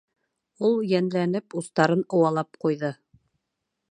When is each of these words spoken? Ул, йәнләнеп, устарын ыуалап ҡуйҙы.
Ул, 0.69 0.79
йәнләнеп, 0.91 1.57
устарын 1.61 2.03
ыуалап 2.19 2.59
ҡуйҙы. 2.65 2.93